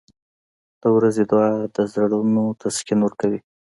•د 0.81 0.83
ورځې 0.95 1.23
دعا 1.31 1.49
د 1.75 1.77
زړونو 1.93 2.43
تسکین 2.61 2.99
ورکوي. 3.03 3.39